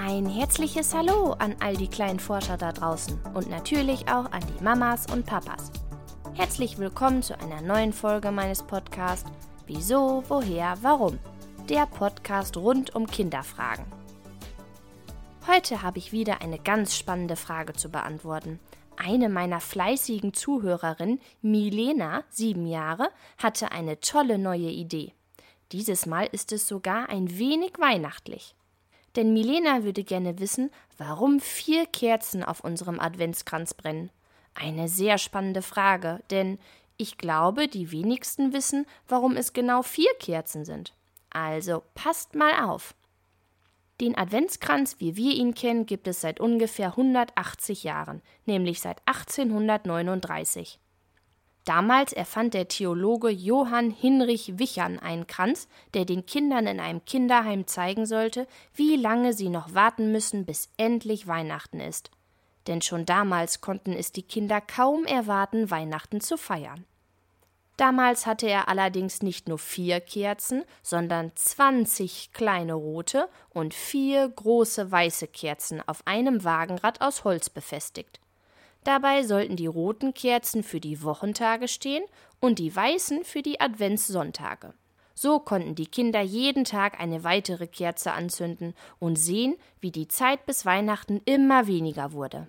[0.00, 4.62] Ein herzliches Hallo an all die kleinen Forscher da draußen und natürlich auch an die
[4.62, 5.72] Mamas und Papas.
[6.34, 9.28] Herzlich willkommen zu einer neuen Folge meines Podcasts
[9.66, 11.18] Wieso, woher, warum?
[11.68, 13.86] Der Podcast rund um Kinderfragen.
[15.48, 18.60] Heute habe ich wieder eine ganz spannende Frage zu beantworten.
[18.96, 25.12] Eine meiner fleißigen Zuhörerinnen, Milena, sieben Jahre, hatte eine tolle neue Idee.
[25.72, 28.54] Dieses Mal ist es sogar ein wenig weihnachtlich.
[29.16, 34.10] Denn Milena würde gerne wissen, warum vier Kerzen auf unserem Adventskranz brennen.
[34.54, 36.58] Eine sehr spannende Frage, denn
[36.96, 40.94] ich glaube, die wenigsten wissen, warum es genau vier Kerzen sind.
[41.30, 42.94] Also passt mal auf.
[44.00, 50.78] Den Adventskranz, wie wir ihn kennen, gibt es seit ungefähr 180 Jahren, nämlich seit 1839.
[51.68, 57.66] Damals erfand der Theologe Johann Hinrich Wichern einen Kranz, der den Kindern in einem Kinderheim
[57.66, 62.10] zeigen sollte, wie lange sie noch warten müssen, bis endlich Weihnachten ist.
[62.68, 66.86] Denn schon damals konnten es die Kinder kaum erwarten, Weihnachten zu feiern.
[67.76, 74.90] Damals hatte er allerdings nicht nur vier Kerzen, sondern zwanzig kleine rote und vier große
[74.90, 78.20] weiße Kerzen auf einem Wagenrad aus Holz befestigt.
[78.84, 82.04] Dabei sollten die roten Kerzen für die Wochentage stehen
[82.40, 84.74] und die weißen für die Adventssonntage.
[85.14, 90.46] So konnten die Kinder jeden Tag eine weitere Kerze anzünden und sehen, wie die Zeit
[90.46, 92.48] bis Weihnachten immer weniger wurde.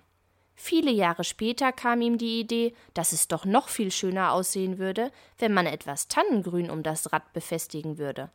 [0.54, 5.10] Viele Jahre später kam ihm die Idee, dass es doch noch viel schöner aussehen würde,
[5.38, 8.30] wenn man etwas Tannengrün um das Rad befestigen würde.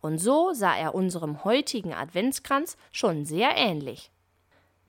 [0.00, 4.10] Und so sah er unserem heutigen Adventskranz schon sehr ähnlich.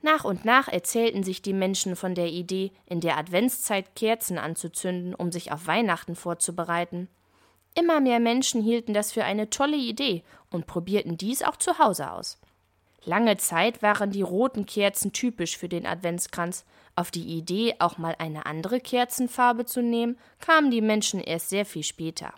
[0.04, 5.14] Nach und nach erzählten sich die Menschen von der Idee, in der Adventszeit Kerzen anzuzünden,
[5.14, 7.08] um sich auf Weihnachten vorzubereiten.
[7.74, 12.10] Immer mehr Menschen hielten das für eine tolle Idee und probierten dies auch zu Hause
[12.10, 12.38] aus.
[13.06, 16.66] Lange Zeit waren die roten Kerzen typisch für den Adventskranz.
[16.96, 21.64] Auf die Idee, auch mal eine andere Kerzenfarbe zu nehmen, kamen die Menschen erst sehr
[21.64, 22.34] viel später.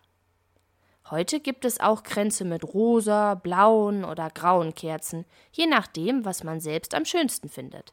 [1.08, 6.58] Heute gibt es auch Kränze mit rosa, blauen oder grauen Kerzen, je nachdem, was man
[6.58, 7.92] selbst am schönsten findet.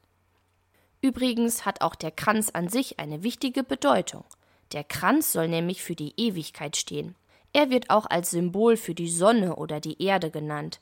[1.00, 4.23] Übrigens hat auch der Kranz an sich eine wichtige Bedeutung.
[4.72, 7.16] Der Kranz soll nämlich für die Ewigkeit stehen.
[7.52, 10.79] Er wird auch als Symbol für die Sonne oder die Erde genannt.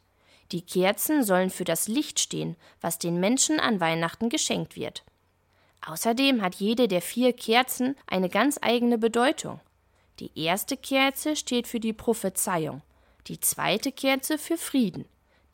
[0.53, 5.03] Die Kerzen sollen für das Licht stehen, was den Menschen an Weihnachten geschenkt wird.
[5.85, 9.59] Außerdem hat jede der vier Kerzen eine ganz eigene Bedeutung.
[10.21, 12.83] Die erste Kerze steht für die Prophezeiung,
[13.27, 15.05] die zweite Kerze für Frieden,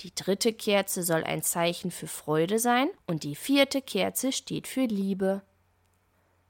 [0.01, 4.85] die dritte Kerze soll ein Zeichen für Freude sein und die vierte Kerze steht für
[4.85, 5.41] Liebe.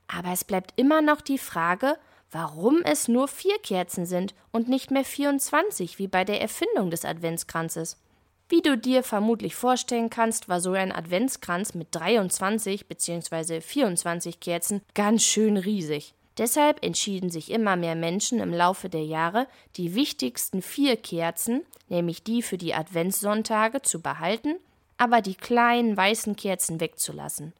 [0.07, 1.97] Aber es bleibt immer noch die Frage,
[2.31, 7.05] warum es nur vier Kerzen sind und nicht mehr 24 wie bei der Erfindung des
[7.05, 7.97] Adventskranzes.
[8.49, 13.61] Wie du dir vermutlich vorstellen kannst, war so ein Adventskranz mit 23 bzw.
[13.61, 16.15] 24 Kerzen ganz schön riesig.
[16.37, 22.23] Deshalb entschieden sich immer mehr Menschen im Laufe der Jahre, die wichtigsten vier Kerzen, nämlich
[22.23, 24.55] die für die Adventssonntage, zu behalten,
[24.97, 27.53] aber die kleinen weißen Kerzen wegzulassen.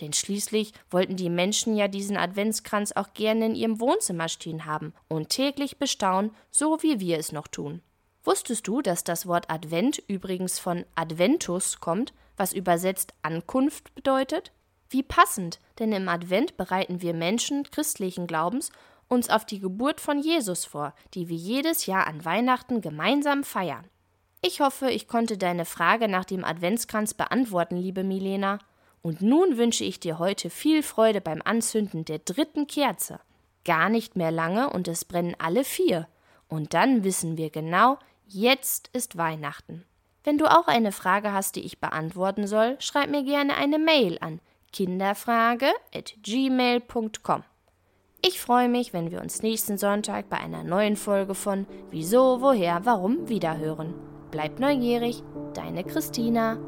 [0.00, 4.92] Denn schließlich wollten die Menschen ja diesen Adventskranz auch gerne in ihrem Wohnzimmer stehen haben
[5.08, 7.80] und täglich bestaunen, so wie wir es noch tun.
[8.24, 14.50] Wusstest du, dass das Wort Advent übrigens von Adventus kommt, was übersetzt Ankunft bedeutet?
[14.90, 18.70] Wie passend, denn im Advent bereiten wir Menschen christlichen Glaubens
[19.08, 23.86] uns auf die Geburt von Jesus vor, die wir jedes Jahr an Weihnachten gemeinsam feiern.
[24.42, 28.58] Ich hoffe, ich konnte deine Frage nach dem Adventskranz beantworten, liebe Milena.
[29.02, 33.20] Und nun wünsche ich dir heute viel Freude beim Anzünden der dritten Kerze.
[33.64, 36.08] Gar nicht mehr lange und es brennen alle vier.
[36.48, 39.84] Und dann wissen wir genau, jetzt ist Weihnachten.
[40.24, 44.18] Wenn du auch eine Frage hast, die ich beantworten soll, schreib mir gerne eine Mail
[44.20, 44.40] an
[44.74, 47.44] kinderfrage.gmail.com.
[48.26, 52.84] Ich freue mich, wenn wir uns nächsten Sonntag bei einer neuen Folge von Wieso, Woher,
[52.84, 53.94] Warum wiederhören.
[54.30, 55.22] Bleibt neugierig,
[55.52, 56.58] deine Christina.